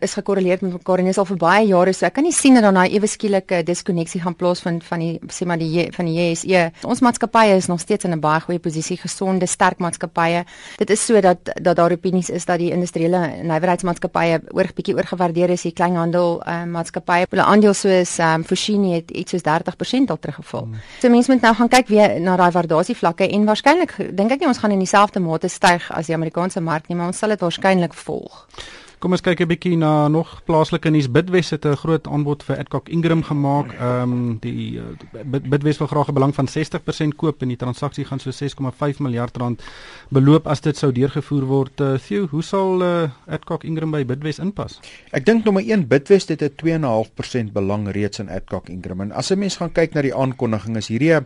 is 0.00 0.14
gekorreleer 0.14 0.58
met 0.60 0.72
mekaar 0.72 0.98
en 0.98 1.06
is 1.06 1.18
al 1.18 1.24
vir 1.24 1.36
baie 1.36 1.66
jare 1.66 1.92
so. 1.92 2.10
Kan 2.14 2.22
nie 2.22 2.32
sien 2.32 2.54
dat 2.54 2.62
daar 2.62 2.72
nou 2.72 2.84
ewe 2.86 3.08
skielike 3.10 3.64
diskonneksie 3.66 4.20
gaan 4.22 4.36
plaasvind 4.38 4.84
van 4.86 5.00
die 5.02 5.16
sê 5.34 5.46
maar 5.50 5.58
die 5.58 5.88
van 5.96 6.06
die 6.06 6.14
JSE. 6.14 6.60
Ons 6.86 7.00
maatskappye 7.02 7.56
is 7.58 7.66
nog 7.66 7.80
steeds 7.82 8.04
in 8.04 8.12
'n 8.14 8.20
baie 8.20 8.40
goeie 8.40 8.60
posisie, 8.60 8.96
gesonde, 8.96 9.46
sterk 9.46 9.78
maatskappye. 9.78 10.44
Dit 10.76 10.90
is 10.90 11.04
so 11.04 11.20
dat 11.20 11.38
dat 11.62 11.76
daar 11.76 11.90
opinies 11.90 12.30
is 12.30 12.44
dat 12.44 12.58
die 12.58 12.70
industriële 12.70 13.42
nywerheidsmaatskappye 13.42 14.40
oor 14.50 14.70
bietjie 14.74 14.94
oorgewaardeer 14.94 15.50
is, 15.50 15.62
die 15.62 15.72
kleinhandel 15.72 16.42
uh, 16.46 16.62
maatskappye. 16.64 17.26
Hulle 17.30 17.42
aandeel 17.42 17.74
soos 17.74 18.18
um, 18.18 18.44
Foschini 18.44 18.94
het 18.94 19.10
iets 19.10 19.30
soos 19.30 19.42
30% 19.42 20.10
al 20.10 20.18
teruggeval. 20.18 20.62
Hmm. 20.62 20.80
So 21.00 21.08
mense 21.08 21.32
moet 21.32 21.42
nou 21.42 21.54
gaan 21.54 21.68
kyk 21.68 21.88
weer 21.88 22.20
na 22.20 22.36
daai 22.36 22.50
waardasie 22.50 22.96
vlakke 22.96 23.28
en 23.28 23.44
waarskynlik 23.44 24.16
dink 24.16 24.30
ek 24.30 24.40
nie 24.40 24.48
ons 24.48 24.58
gaan 24.58 24.70
in 24.70 24.78
dieselfde 24.78 25.20
mate 25.20 25.48
styg 25.48 25.90
as 25.90 26.06
die 26.06 26.14
Amerikaanse 26.14 26.60
mark 26.60 26.88
nie, 26.88 26.96
maar 26.96 27.06
ons 27.06 27.18
sal 27.18 27.28
dit 27.28 27.40
waarskynlik 27.40 27.94
volg. 27.94 28.46
Kom 29.04 29.12
ons 29.12 29.20
kyk 29.20 29.42
'n 29.44 29.48
bietjie 29.50 29.76
na 29.76 30.08
nog 30.08 30.30
plaaslike 30.48 30.88
nuus. 30.88 31.10
Bidwest 31.12 31.50
het 31.50 31.66
'n 31.66 31.76
groot 31.76 32.06
aanbod 32.08 32.42
vir 32.42 32.56
Adcock 32.56 32.88
Ingram 32.88 33.22
gemaak. 33.22 33.72
Ehm 33.72 34.12
um, 34.12 34.38
die 34.40 34.80
uh, 34.80 34.82
Bidwest 35.44 35.78
wil 35.78 35.88
graag 35.88 36.08
'n 36.08 36.14
belang 36.14 36.34
van 36.34 36.48
60% 36.48 37.14
koop 37.16 37.42
en 37.42 37.48
die 37.48 37.56
transaksie 37.56 38.04
gaan 38.04 38.18
so 38.18 38.30
6,5 38.30 38.98
miljard 39.00 39.36
rand 39.36 39.62
beloop 40.08 40.46
as 40.46 40.60
dit 40.60 40.76
sou 40.76 40.92
deurgevoer 40.92 41.44
word. 41.44 41.80
Uh, 41.80 41.98
Theo, 41.98 42.26
hoe 42.30 42.42
sal 42.42 42.82
uh, 42.82 43.10
Adcock 43.26 43.64
Ingram 43.64 43.90
by 43.90 44.04
Bidwest 44.04 44.38
inpas? 44.38 44.80
Ek 45.12 45.26
dink 45.26 45.44
nommer 45.44 45.62
1 45.62 45.86
Bidwest 45.86 46.28
het 46.28 46.42
'n 46.42 46.54
2.5% 46.56 47.52
belang 47.52 47.92
reeds 47.92 48.18
in 48.18 48.30
Adcock 48.30 48.68
Ingram. 48.68 49.00
En 49.00 49.12
as 49.12 49.30
'n 49.30 49.38
mens 49.38 49.56
gaan 49.56 49.72
kyk 49.72 49.94
na 49.94 50.00
die 50.00 50.14
aankondiging 50.14 50.76
is 50.76 50.88
hierdie 50.88 51.20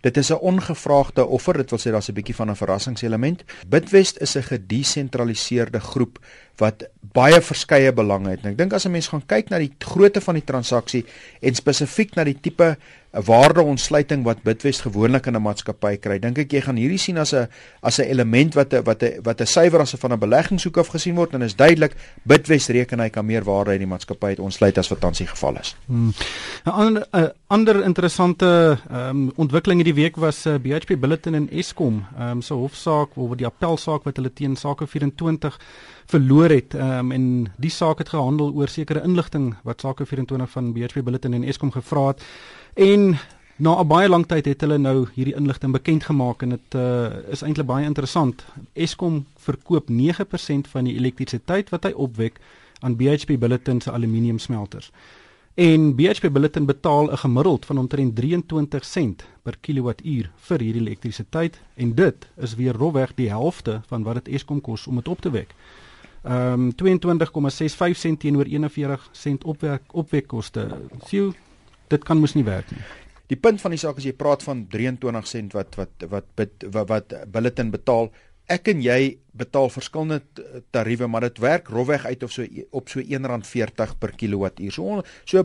dit 0.00 0.16
is 0.16 0.30
'n 0.30 0.40
ongevraagde 0.40 1.26
offer. 1.26 1.56
Dit 1.56 1.70
wil 1.70 1.78
sê 1.78 1.90
daar's 1.90 2.08
'n 2.08 2.14
bietjie 2.14 2.34
van 2.34 2.50
'n 2.50 2.56
verrassingselement. 2.56 3.44
Bidwest 3.68 4.18
is 4.20 4.36
'n 4.36 4.42
gedesentraliseerde 4.42 5.80
groep 5.80 6.18
wat 6.56 6.88
baie 7.00 7.40
verskeie 7.40 7.92
belange 7.92 8.34
het. 8.34 8.44
En 8.44 8.52
ek 8.52 8.58
dink 8.58 8.72
as 8.72 8.84
'n 8.86 8.90
mens 8.90 9.08
gaan 9.08 9.26
kyk 9.26 9.48
na 9.50 9.58
die 9.58 9.72
grootte 9.78 10.20
van 10.20 10.34
die 10.34 10.44
transaksie 10.44 11.04
en 11.40 11.54
spesifiek 11.54 12.14
na 12.14 12.24
die 12.24 12.38
tipe 12.40 12.76
waardeontsluiting 13.10 14.22
wat 14.22 14.42
Bitwest 14.42 14.80
gewoonlik 14.86 15.26
in 15.26 15.34
'n 15.34 15.42
maatskappy 15.42 15.96
kry. 15.96 16.18
Dink 16.18 16.38
ek 16.38 16.52
jy 16.52 16.60
gaan 16.60 16.76
hierdie 16.76 16.98
sien 16.98 17.18
as 17.18 17.32
'n 17.34 17.48
as 17.82 17.98
'n 17.98 18.06
element 18.06 18.54
wat 18.54 18.72
'n 18.72 18.84
wat 18.84 19.02
'n 19.02 19.22
wat 19.22 19.40
'n 19.40 19.46
suiwer 19.46 19.80
as 19.80 19.94
van 19.98 20.12
'n 20.12 20.18
beleggingshoek 20.18 20.76
af 20.76 20.88
gesien 20.88 21.14
word 21.14 21.34
en 21.34 21.42
is 21.42 21.56
duidelik 21.56 21.94
Bitwest 22.22 22.68
reken 22.68 23.00
hy 23.00 23.08
kan 23.08 23.26
meer 23.26 23.42
waarde 23.42 23.70
uit 23.70 23.78
die 23.78 23.86
maatskappy 23.86 24.26
uit 24.26 24.38
ontsluit 24.38 24.78
as 24.78 24.88
wat 24.88 25.00
tans 25.00 25.18
die 25.18 25.26
geval 25.26 25.56
is. 25.58 25.76
Hmm. 25.86 26.12
'n 26.64 26.70
ander, 26.70 27.34
ander 27.46 27.84
interessante 27.84 28.78
um, 28.92 29.32
ontwikkeling 29.36 29.80
hierdie 29.90 30.04
week 30.04 30.18
was 30.22 30.46
uh, 30.46 30.54
BHP 30.62 30.94
Billiton 31.00 31.34
en 31.34 31.48
Eskom 31.50 32.04
um, 32.14 32.42
se 32.42 32.54
hofsaak 32.54 33.16
oor 33.18 33.34
die 33.34 33.46
appelsaak 33.48 34.04
wat 34.06 34.20
hulle 34.20 34.30
teen 34.30 34.52
Sake 34.54 34.86
24 34.86 35.56
verloor 36.12 36.52
het 36.54 36.76
um, 36.78 37.10
en 37.10 37.24
die 37.58 37.72
saak 37.74 37.98
het 37.98 38.12
gehandel 38.12 38.52
oor 38.54 38.70
sekere 38.70 39.02
inligting 39.02 39.56
wat 39.66 39.82
Sake 39.82 40.06
24 40.06 40.50
van 40.52 40.68
BHP 40.76 41.02
Billiton 41.02 41.34
en 41.34 41.42
Eskom 41.42 41.72
gevra 41.74 42.12
het. 42.12 42.22
En 42.76 43.16
na 43.58 43.80
'n 43.80 43.88
baie 43.88 44.08
lang 44.08 44.26
tyd 44.26 44.46
het 44.46 44.60
hulle 44.60 44.78
nou 44.78 45.08
hierdie 45.14 45.34
inligting 45.34 45.72
bekend 45.72 46.04
gemaak 46.04 46.42
en 46.42 46.50
dit 46.50 46.74
uh, 46.74 47.10
is 47.32 47.42
eintlik 47.42 47.66
baie 47.66 47.84
interessant. 47.84 48.44
Eskom 48.74 49.24
verkoop 49.38 49.90
9% 49.90 50.70
van 50.70 50.84
die 50.84 50.94
elektrisiteit 50.94 51.70
wat 51.70 51.84
hy 51.84 51.92
opwek 51.92 52.38
aan 52.80 52.96
BHP 52.96 53.40
Billiton 53.40 53.80
se 53.80 53.90
aluminium 53.90 54.38
smelters. 54.38 54.92
En 55.54 55.94
BHP 55.94 56.30
Billiton 56.32 56.66
betaal 56.66 57.10
'n 57.10 57.18
gemiddeld 57.18 57.66
van 57.66 57.78
omtrent 57.78 58.16
23 58.16 58.84
sent 58.84 59.24
per 59.42 59.56
kilowattuur 59.60 60.30
vir 60.48 60.64
hierdie 60.64 60.82
elektrisiteit 60.82 61.60
en 61.76 61.94
dit 61.94 62.26
is 62.36 62.56
weer 62.58 62.76
rofweg 62.76 63.14
die 63.18 63.30
helfte 63.32 63.80
van 63.88 64.04
wat 64.06 64.22
dit 64.22 64.34
Eskom 64.38 64.60
kos 64.60 64.86
om 64.86 65.00
dit 65.00 65.08
op 65.08 65.20
te 65.20 65.30
wek. 65.30 65.54
Ehm 66.22 66.68
um, 66.68 66.72
22,65 66.76 67.96
sent 67.96 68.20
teenoor 68.20 68.44
41 68.44 69.08
sent 69.12 69.44
opwek 69.44 69.82
opwekkoste. 69.92 70.66
Sien 71.08 71.34
dit 71.88 72.04
kan 72.04 72.20
mos 72.20 72.34
nie 72.36 72.44
werk 72.44 72.70
nie. 72.70 72.82
Die 73.30 73.38
punt 73.38 73.60
van 73.62 73.72
die 73.74 73.78
saak 73.80 74.00
is 74.00 74.08
jy 74.08 74.16
praat 74.18 74.42
van 74.42 74.64
23 74.68 75.28
sent 75.30 75.54
wat 75.56 75.78
wat 75.78 76.08
wat 76.10 76.26
wat, 76.36 76.66
wat, 76.74 76.88
wat 76.90 77.14
bulletin 77.32 77.70
betaal. 77.70 78.10
Ek 78.50 78.66
en 78.72 78.80
jy 78.82 79.20
betaal 79.38 79.70
verskillende 79.70 80.18
tariewe, 80.74 81.06
maar 81.06 81.28
dit 81.28 81.38
werk 81.38 81.68
rofweg 81.70 82.04
uit 82.04 82.24
of 82.26 82.32
so 82.34 82.46
op 82.74 82.90
so 82.90 83.00
R1.40 83.00 83.94
per 84.02 84.12
kilowattuur. 84.18 84.74
So 84.74 85.02
so 85.24 85.44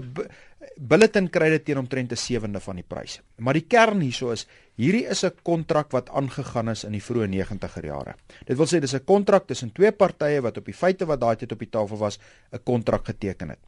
bulletin 0.78 1.30
kry 1.30 1.50
dit 1.54 1.66
teen 1.66 1.78
omtrent 1.78 2.12
'n 2.12 2.16
sewende 2.16 2.60
van 2.60 2.76
die 2.76 2.86
pryse. 2.88 3.22
Maar 3.38 3.54
die 3.54 3.68
kern 3.68 4.02
hierso 4.02 4.32
is 4.32 4.48
hierdie 4.76 5.06
is 5.08 5.24
'n 5.24 5.32
kontrak 5.44 5.92
wat 5.92 6.10
aangegaan 6.10 6.70
is 6.70 6.84
in 6.84 6.92
die 6.92 7.02
vroeë 7.02 7.28
90er 7.28 7.86
jare. 7.86 8.16
Dit 8.46 8.58
wil 8.58 8.66
sê 8.66 8.80
dis 8.80 8.94
'n 8.94 9.06
kontrak 9.06 9.48
tussen 9.48 9.72
twee 9.72 9.92
partye 9.92 10.42
wat 10.42 10.58
op 10.58 10.66
die 10.66 10.74
feite 10.74 11.06
wat 11.06 11.20
daai 11.20 11.36
tyd 11.36 11.52
op 11.52 11.60
die 11.60 11.70
tafel 11.70 11.98
was, 11.98 12.20
'n 12.52 12.64
kontrak 12.64 13.06
geteken 13.06 13.50
het. 13.50 13.60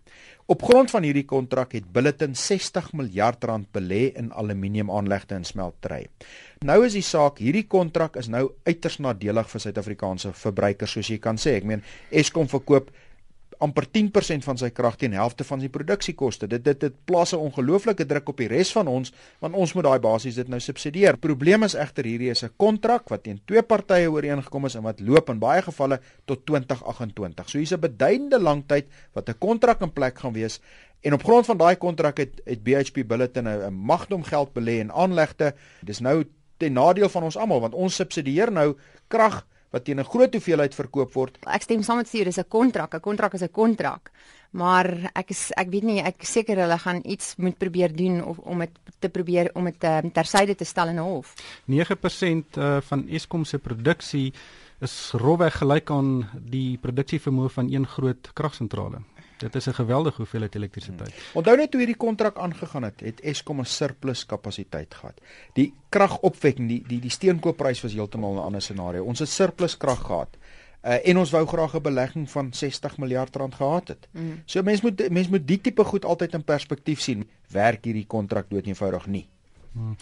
Op 0.46 0.64
grond 0.64 0.92
van 0.92 1.04
hierdie 1.04 1.26
kontrak 1.26 1.72
het 1.72 1.92
Bulletin 1.92 2.36
60 2.36 2.94
miljard 2.94 3.44
rand 3.44 3.68
belê 3.72 4.16
in 4.16 4.32
aluminiumaanlegte 4.32 5.36
en 5.36 5.44
smelterye. 5.44 6.08
Nou 6.60 6.86
is 6.86 6.94
die 6.94 7.02
saak, 7.02 7.38
hierdie 7.38 7.68
kontrak 7.68 8.16
is 8.16 8.28
nou 8.28 8.52
uiters 8.64 8.98
nadelig 8.98 9.50
vir 9.50 9.62
Suid-Afrikaanse 9.62 10.34
verbruikers 10.34 10.92
soos 10.92 11.08
jy 11.08 11.18
kan 11.18 11.36
sê. 11.36 11.58
Ek 11.58 11.64
meen 11.64 11.84
Eskom 12.10 12.48
verkoop 12.48 12.92
amper 13.64 13.88
10% 13.90 14.46
van 14.46 14.60
sy 14.60 14.70
krag 14.70 14.98
teen 15.02 15.16
helfte 15.18 15.46
van 15.48 15.62
sy 15.62 15.70
produksiekoste. 15.74 16.48
Dit 16.48 16.64
dit 16.66 16.80
dit 16.80 16.96
plaas 17.06 17.34
'n 17.34 17.42
ongelooflike 17.42 18.06
druk 18.06 18.30
op 18.30 18.38
die 18.38 18.48
res 18.48 18.72
van 18.72 18.88
ons 18.88 19.14
want 19.40 19.56
ons 19.56 19.74
moet 19.74 19.84
daai 19.84 20.00
basies 20.00 20.36
dit 20.36 20.48
nou 20.48 20.60
subsidieer. 20.60 21.18
Probleem 21.18 21.64
is 21.64 21.74
egter 21.74 22.06
hierdie 22.06 22.30
is 22.30 22.44
'n 22.44 22.54
kontrak 22.58 23.10
wat 23.10 23.24
teen 23.24 23.42
twee 23.46 23.62
partye 23.62 24.12
ooreengekom 24.12 24.66
is 24.66 24.76
en 24.76 24.84
wat 24.84 25.00
loop 25.00 25.30
in 25.30 25.40
baie 25.40 25.62
gevalle 25.62 26.00
tot 26.26 26.46
2028. 26.46 27.50
So 27.50 27.58
hier's 27.58 27.74
'n 27.74 27.80
beduidende 27.80 28.40
lang 28.40 28.64
tyd 28.68 28.86
wat 29.14 29.30
'n 29.30 29.38
kontrak 29.40 29.82
in 29.82 29.94
plek 29.94 30.20
gaan 30.20 30.34
wees 30.34 30.60
en 31.02 31.14
op 31.14 31.24
grond 31.24 31.46
van 31.46 31.58
daai 31.58 31.76
kontrak 31.76 32.18
het 32.18 32.42
het 32.46 32.64
BHP 32.64 33.08
Billiton 33.08 33.48
'n 33.48 33.74
magdom 33.74 34.24
geld 34.24 34.54
belê 34.54 34.80
in 34.80 34.92
aanlegte. 34.92 35.54
Dis 35.82 36.00
nou 36.00 36.26
ten 36.58 36.74
nadeel 36.74 37.10
van 37.10 37.24
ons 37.24 37.38
almal 37.38 37.60
want 37.60 37.74
ons 37.74 37.96
subsidieer 37.96 38.52
nou 38.52 38.76
krag 39.08 39.46
wat 39.72 39.84
teen 39.86 40.00
'n 40.00 40.04
groot 40.04 40.34
hoeveelheid 40.34 40.76
verkoop 40.76 41.14
word. 41.14 41.38
Ek 41.46 41.62
stem 41.62 41.84
saam 41.84 41.98
met 41.98 42.12
jou, 42.12 42.24
dis 42.24 42.40
'n 42.40 42.48
kontrak, 42.48 42.94
'n 42.94 43.00
kontrak 43.00 43.34
is 43.34 43.44
'n 43.44 43.52
kontrak. 43.52 44.12
Maar 44.52 45.12
ek 45.14 45.30
is 45.30 45.52
ek 45.58 45.70
weet 45.70 45.84
nie, 45.84 46.00
ek 46.00 46.24
seker 46.24 46.58
hulle 46.58 46.78
gaan 46.78 47.02
iets 47.04 47.36
moet 47.38 47.58
probeer 47.58 47.96
doen 47.96 48.24
of 48.24 48.38
om 48.40 48.60
dit 48.60 48.72
te 49.00 49.10
probeer 49.10 49.52
om 49.56 49.66
dit 49.66 49.84
um, 49.84 50.12
tersyde 50.12 50.56
te 50.56 50.66
stel 50.66 50.88
in 50.88 50.96
'n 50.96 51.04
hof. 51.04 51.34
9% 51.66 52.58
uh, 52.58 52.82
van 52.82 53.08
Eskom 53.10 53.46
se 53.46 53.60
produksie 53.60 54.34
is 54.80 55.12
rowweg 55.14 55.58
gelyk 55.58 55.90
aan 55.92 56.30
die 56.34 56.78
produksievermoë 56.78 57.50
van 57.50 57.72
een 57.74 57.88
groot 57.88 58.30
kragsentrale. 58.34 59.02
Dit 59.38 59.56
is 59.56 59.68
'n 59.68 59.74
geweldige 59.74 60.18
hoeveelheid 60.18 60.56
elektrisiteit. 60.56 61.14
Hmm. 61.14 61.34
Onthou 61.34 61.58
net 61.58 61.72
hoe 61.72 61.82
hierdie 61.82 61.98
kontrak 61.98 62.38
aangegaan 62.38 62.84
het, 62.84 63.00
het 63.00 63.22
Eskom 63.22 63.60
'n 63.60 63.66
surplus 63.66 64.26
kapasiteit 64.26 64.94
gehad. 64.94 65.22
Die 65.54 65.74
kragopwekking, 65.90 66.68
die 66.68 66.84
die 66.88 67.00
die 67.00 67.10
steenkoopprys 67.10 67.82
was 67.82 67.94
heeltemal 67.94 68.34
'n 68.34 68.44
ander 68.44 68.62
scenario. 68.62 69.04
Ons 69.04 69.20
het 69.20 69.30
surplus 69.30 69.78
krag 69.78 70.06
gehad. 70.06 70.38
Uh, 70.86 71.08
en 71.08 71.18
ons 71.18 71.32
wou 71.32 71.48
graag 71.48 71.74
'n 71.76 71.82
belegging 71.82 72.30
van 72.30 72.54
60 72.54 72.98
miljard 72.98 73.36
rand 73.36 73.56
gehad 73.56 73.88
het. 73.88 74.08
Hmm. 74.12 74.42
So 74.46 74.62
mense 74.62 74.82
moet 74.84 75.10
mense 75.10 75.30
moet 75.30 75.48
die 75.48 75.62
tipe 75.62 75.84
goed 75.84 76.06
altyd 76.06 76.34
in 76.34 76.44
perspektief 76.44 77.00
sien. 77.00 77.30
Werk 77.48 77.84
hierdie 77.84 78.06
kontrak 78.08 78.50
dood 78.50 78.66
eenvoudig 78.66 79.06
nie. 79.06 79.28
Hmm. 79.72 79.96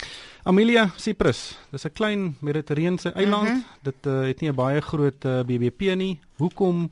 Amelia 0.43 0.91
Cyprus, 0.95 1.57
dis 1.71 1.85
'n 1.85 1.93
klein 1.93 2.35
Mediterrane 2.39 2.97
eiland. 3.13 3.49
Mm 3.49 3.53
-hmm. 3.53 3.63
Dit 3.81 4.05
uh, 4.05 4.21
het 4.21 4.39
nie 4.39 4.49
'n 4.49 4.55
baie 4.55 4.81
groot 4.81 5.25
uh, 5.25 5.39
BBP 5.43 5.95
nie. 5.95 6.19
Hoekom 6.37 6.91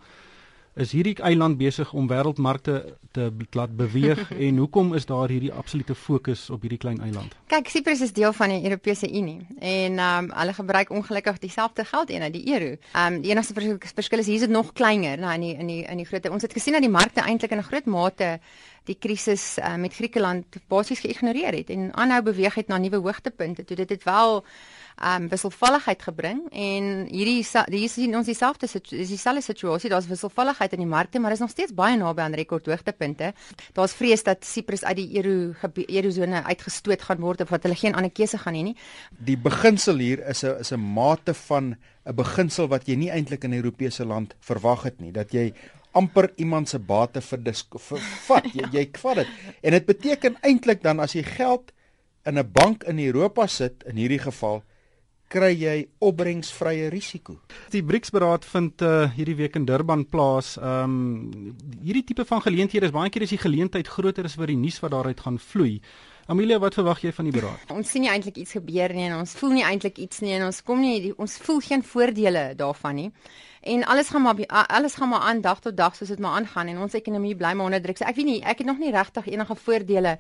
is 0.75 0.91
hierdie 0.91 1.15
eiland 1.21 1.57
besig 1.59 1.91
om 1.93 2.07
wêreldmarkte 2.09 2.95
te 3.13 3.27
laat 3.53 3.75
beweeg 3.77 4.31
en 4.45 4.57
hoekom 4.57 4.93
is 4.97 5.05
daar 5.05 5.29
hierdie 5.29 5.51
absolute 5.53 5.95
fokus 5.95 6.47
op 6.49 6.65
hierdie 6.65 6.79
klein 6.81 7.01
eiland? 7.05 7.35
Kyk, 7.51 7.69
Cyprus 7.69 8.01
is 8.01 8.13
deel 8.13 8.33
van 8.33 8.55
die 8.55 8.63
Europese 8.63 9.09
Unie 9.09 9.45
en 9.59 9.99
ehm 9.99 10.29
um, 10.29 10.31
hulle 10.33 10.53
gebruik 10.53 10.89
ongelukkig 10.89 11.39
dieselfde 11.39 11.85
geldeenheid, 11.85 12.33
die 12.33 12.45
euro. 12.53 12.75
Ehm 12.93 13.13
um, 13.13 13.21
die 13.21 13.31
enigste 13.31 13.53
verskil 13.93 14.19
is 14.19 14.25
hier 14.31 14.41
is 14.41 14.47
dit 14.47 14.49
nog 14.49 14.73
kleiner, 14.73 15.17
nou 15.17 15.33
in 15.33 15.41
die 15.41 15.55
in 15.55 15.67
die 15.67 15.81
in 15.83 16.01
die 16.01 16.09
groot. 16.09 16.29
Ons 16.29 16.47
het 16.47 16.53
gesien 16.53 16.73
dat 16.73 16.81
die 16.81 16.91
markte 16.91 17.21
eintlik 17.21 17.51
in 17.51 17.61
'n 17.61 17.69
groot 17.69 17.85
mate 17.85 18.39
die 18.83 18.97
krisis 18.99 19.57
uh, 19.59 19.75
met 19.79 19.93
Griekeland 19.95 20.57
basies 20.67 20.99
geïgnoreer 20.99 21.55
het 21.55 21.69
en 21.69 21.91
aanhou 21.95 22.21
beweeg 22.21 22.55
het 22.59 22.67
na 22.67 22.77
nuwe 22.77 22.99
hoogtepunte. 23.05 23.63
Toe 23.63 23.77
dit 23.77 23.89
het 23.89 24.03
wel 24.03 24.43
um 25.01 25.27
wisselvalligheid 25.29 26.01
gebring 26.05 26.43
en 26.51 26.89
hierdie 27.09 27.41
hier 27.43 27.89
sien 27.89 28.15
ons 28.15 28.27
dieselfde 28.29 28.67
is 28.69 29.09
dieselfde 29.09 29.41
situasie. 29.41 29.89
Daar's 29.89 30.07
wisselvalligheid 30.07 30.73
in 30.73 30.83
die 30.83 30.89
markte 30.89 31.19
maar 31.19 31.31
is 31.31 31.41
nog 31.41 31.49
steeds 31.49 31.73
baie 31.73 31.97
naby 31.97 32.21
aan 32.21 32.37
rekordhoogtepunte. 32.37 33.33
Daar's 33.73 33.93
vrees 33.93 34.23
dat 34.23 34.45
Cyprus 34.45 34.83
uit 34.83 34.97
die 34.97 35.09
euro 35.17 35.53
eurozone 35.87 36.43
uitgestoot 36.43 37.01
gaan 37.01 37.19
word 37.19 37.41
of 37.41 37.49
dat 37.49 37.63
hulle 37.63 37.75
geen 37.75 37.95
ander 37.95 38.11
keuse 38.11 38.37
gaan 38.37 38.53
hê 38.53 38.63
nie. 38.63 38.75
Die 39.17 39.37
beginsel 39.37 39.97
hier 39.97 40.27
is 40.27 40.43
'n 40.43 40.59
is 40.59 40.71
'n 40.71 40.79
mate 40.79 41.33
van 41.33 41.75
'n 42.05 42.15
beginsel 42.15 42.67
wat 42.67 42.87
jy 42.87 42.95
nie 42.95 43.11
eintlik 43.11 43.43
in 43.43 43.51
'n 43.51 43.61
Europese 43.61 44.05
land 44.05 44.35
verwag 44.39 44.83
het 44.83 44.99
nie. 44.99 45.11
Dat 45.11 45.31
jy 45.31 45.53
amper 45.91 46.31
iemand 46.35 46.69
se 46.69 46.79
bate 46.79 47.21
vir 47.21 47.39
vat. 48.27 48.45
Jy 48.53 48.67
jy 48.77 48.89
vat 48.97 49.15
dit. 49.15 49.27
En 49.61 49.71
dit 49.71 49.85
beteken 49.85 50.37
eintlik 50.41 50.83
dan 50.83 50.99
as 50.99 51.13
jy 51.13 51.23
geld 51.23 51.71
in 52.25 52.37
'n 52.39 52.51
bank 52.51 52.83
in 52.83 52.99
Europa 52.99 53.47
sit 53.47 53.83
in 53.83 53.95
hierdie 53.95 54.19
geval 54.19 54.63
kry 55.33 55.51
jy 55.57 55.75
opbrengsvrye 56.05 56.89
risiko. 56.93 57.39
Die 57.73 57.83
BRICS-beraad 57.85 58.45
vind 58.45 58.83
uh, 58.85 59.09
hierdie 59.15 59.37
week 59.39 59.57
in 59.59 59.67
Durban 59.69 60.05
plaas. 60.09 60.55
Ehm 60.61 60.97
um, 60.97 61.53
hierdie 61.83 62.05
tipe 62.07 62.25
van 62.29 62.43
geleenthede 62.45 62.89
is 62.89 62.95
baie 62.95 63.11
keer 63.11 63.25
as 63.25 63.33
die 63.33 63.41
geleentheid 63.41 63.89
groter 63.89 64.29
is 64.29 64.37
vir 64.39 64.53
die 64.53 64.59
nuus 64.59 64.79
wat 64.83 64.93
daaruit 64.93 65.23
gaan 65.25 65.39
vloei. 65.41 65.79
Amelia, 66.31 66.55
wat 66.63 66.77
verwag 66.77 67.01
jy 67.03 67.11
van 67.11 67.27
die 67.27 67.33
beraad? 67.35 67.71
Ons 67.75 67.89
sien 67.91 68.05
nie 68.05 68.11
eintlik 68.11 68.37
iets 68.39 68.55
gebeur 68.55 68.93
nie 68.95 69.09
en 69.09 69.17
ons 69.17 69.33
voel 69.35 69.57
nie 69.57 69.65
eintlik 69.67 69.97
iets 69.99 70.21
nie 70.23 70.37
en 70.37 70.45
ons 70.47 70.61
kom 70.63 70.79
nie 70.79 71.11
ons 71.17 71.33
voel 71.43 71.59
geen 71.65 71.83
voordele 71.83 72.45
daarvan 72.55 73.01
nie 73.01 73.09
en 73.63 73.83
alles 73.87 74.09
gaan 74.09 74.21
maar 74.21 74.35
alles 74.67 74.95
gaan 74.99 75.09
maar 75.09 75.19
aan 75.19 75.41
dag 75.41 75.59
tot 75.59 75.77
dag 75.77 75.95
soos 75.95 76.07
dit 76.07 76.19
maar 76.19 76.35
aangaan 76.39 76.67
en 76.67 76.77
ons 76.83 76.93
ekonomie 76.93 77.35
bly 77.35 77.53
maar 77.53 77.65
onder 77.65 77.81
druk. 77.81 77.97
So 77.97 78.05
ek 78.05 78.17
weet 78.19 78.27
nie, 78.27 78.41
ek 78.43 78.57
het 78.57 78.67
nog 78.67 78.79
nie 78.81 78.91
regtig 78.91 79.27
enige 79.31 79.55
voordele 79.55 80.17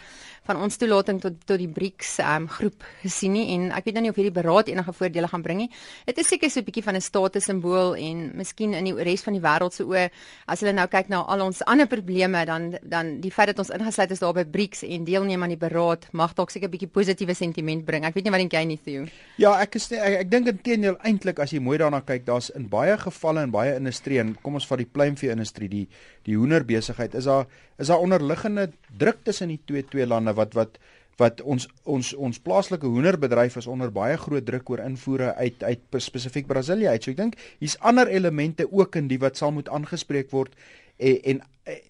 van 0.47 0.61
ons 0.63 0.77
toelating 0.79 1.19
tot 1.21 1.35
tot 1.45 1.59
die 1.59 1.67
BRICS 1.67 2.17
um, 2.23 2.47
groep 2.47 2.85
gesien 3.01 3.35
nie 3.35 3.45
en 3.55 3.69
ek 3.75 3.89
weet 3.89 3.97
nou 3.97 4.05
nie 4.05 4.13
of 4.13 4.19
hierdie 4.19 4.35
beraad 4.35 4.71
enige 4.71 4.93
voordele 4.95 5.27
gaan 5.27 5.43
bring 5.43 5.59
nie. 5.65 5.69
Dit 6.07 6.21
is 6.23 6.27
seker 6.31 6.49
so 6.49 6.59
'n 6.59 6.65
bietjie 6.65 6.83
van 6.83 6.95
'n 6.95 7.01
status 7.01 7.43
simbool 7.43 7.95
en 7.95 8.31
miskien 8.35 8.73
in 8.73 8.85
die 8.85 8.95
res 9.03 9.23
van 9.23 9.33
die 9.33 9.41
wêreld 9.41 9.73
se 9.73 9.83
oë 9.83 10.09
as 10.47 10.59
hulle 10.61 10.73
nou 10.73 10.87
kyk 10.87 11.09
na 11.09 11.21
al 11.21 11.41
ons 11.41 11.61
ander 11.65 11.87
probleme 11.87 12.45
dan 12.45 12.77
dan 12.81 13.19
die 13.19 13.31
feit 13.31 13.47
dat 13.47 13.59
ons 13.59 13.69
ingesluit 13.69 14.11
is 14.11 14.19
daar 14.19 14.33
by 14.33 14.45
BRICS 14.45 14.83
en 14.83 15.03
deelneem 15.03 15.43
aan 15.43 15.49
die 15.49 15.57
beraad 15.57 16.07
mag 16.13 16.33
dalk 16.33 16.49
seker 16.49 16.67
'n 16.67 16.71
bietjie 16.71 16.87
positiewe 16.87 17.33
sentiment 17.33 17.85
bring. 17.85 18.05
Ek 18.05 18.13
weet 18.13 18.23
nie 18.23 18.31
wat 18.31 18.39
dink 18.39 18.53
jy 18.53 18.65
nie 18.65 18.79
Theo? 18.83 19.05
Ja, 19.37 19.59
ek 19.59 19.75
is 19.75 19.91
ek, 19.91 20.21
ek 20.21 20.29
dink 20.29 20.47
intedeel 20.47 20.97
eintlik 21.03 21.39
as 21.39 21.51
jy 21.51 21.59
mooi 21.59 21.77
daarna 21.77 22.01
kyk, 22.01 22.25
daar's 22.25 22.49
in 22.49 22.69
baie 22.69 22.97
gevalle 22.97 23.32
gevalle 23.33 23.47
in 23.47 23.53
baie 23.53 23.75
industrie 23.77 24.19
en 24.21 24.35
kom 24.41 24.59
ons 24.59 24.67
vat 24.69 24.81
die 24.81 24.89
pluimvee 24.89 25.31
industrie 25.33 25.69
die 25.69 25.87
die 26.25 26.35
hoenderbesigheid 26.37 27.15
is 27.15 27.25
daar 27.25 27.47
is 27.79 27.89
daar 27.89 28.03
onderliggende 28.03 28.71
druk 28.97 29.23
tussen 29.23 29.49
die 29.49 29.61
twee 29.65 29.83
twee 29.83 30.05
lande 30.05 30.33
wat 30.33 30.53
wat 30.53 30.77
wat 31.17 31.41
ons 31.41 31.67
ons 31.85 32.13
ons 32.15 32.39
plaaslike 32.39 32.87
hoenderbedryf 32.87 33.57
is 33.57 33.67
onder 33.67 33.91
baie 33.91 34.17
groot 34.17 34.45
druk 34.45 34.69
oor 34.69 34.81
invoere 34.81 35.33
uit 35.35 35.63
uit 35.63 36.01
spesifiek 36.01 36.47
Brasilië 36.47 36.89
uit. 36.89 37.03
So 37.03 37.11
ek 37.11 37.17
dink 37.17 37.37
hier's 37.59 37.77
ander 37.81 38.09
elemente 38.09 38.65
ook 38.71 38.95
in 38.95 39.07
die 39.07 39.19
wat 39.19 39.37
sal 39.37 39.53
moet 39.53 39.69
aangespreek 39.69 40.31
word 40.31 40.55
en 40.97 41.19
en 41.23 41.41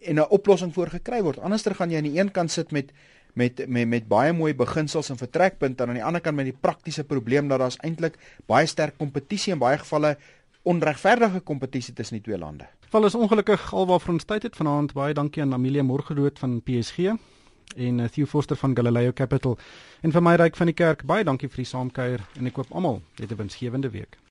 en 0.03 0.19
'n 0.19 0.29
oplossing 0.29 0.73
voor 0.73 0.87
gekry 0.87 1.21
word. 1.23 1.39
Anderster 1.39 1.75
gaan 1.75 1.89
jy 1.89 1.97
aan 1.97 2.11
die 2.11 2.19
een 2.19 2.31
kant 2.31 2.51
sit 2.51 2.71
met 2.71 2.91
met 3.33 3.67
met 3.67 3.87
met 3.87 4.07
baie 4.07 4.33
mooi 4.33 4.53
beginsels 4.53 5.09
en 5.09 5.17
vertrekpunte 5.17 5.83
en 5.83 5.89
aan 5.89 5.99
die 6.01 6.05
ander 6.05 6.21
kant 6.21 6.35
met 6.35 6.45
die 6.45 6.59
praktiese 6.61 7.03
probleem 7.03 7.47
dat 7.47 7.59
daar's 7.59 7.79
eintlik 7.81 8.17
baie 8.45 8.65
sterk 8.65 8.97
kompetisie 8.97 9.53
in 9.53 9.59
baie 9.59 9.77
gevalle 9.77 10.17
onregverdige 10.63 11.39
kompetisie 11.39 11.93
tussen 11.93 12.15
die 12.15 12.23
twee 12.23 12.37
lande. 12.37 12.67
Val 12.89 13.05
is 13.05 13.15
ongelukkig 13.15 13.73
alwaarvoor 13.73 14.13
ons 14.13 14.27
tyd 14.29 14.43
het 14.47 14.55
vanaand. 14.55 14.93
Baie 14.93 15.13
dankie 15.13 15.41
aan 15.41 15.53
Amelia 15.53 15.83
Morgerood 15.83 16.39
van 16.39 16.61
PSG 16.63 17.11
en 17.75 17.99
uh, 17.99 18.07
Theo 18.07 18.25
Forster 18.25 18.55
van 18.55 18.75
Galileo 18.75 19.11
Capital 19.13 19.57
en 20.01 20.11
vir 20.11 20.23
my 20.23 20.35
ryk 20.39 20.55
van 20.55 20.71
die 20.71 20.77
kerk. 20.77 21.03
Baie 21.09 21.23
dankie 21.27 21.49
vir 21.49 21.63
die 21.63 21.69
saamkuier 21.69 22.23
en 22.39 22.47
ek 22.47 22.59
koop 22.59 22.71
almal 22.71 23.01
'n 23.19 23.35
winsgewende 23.35 23.89
week. 23.89 24.22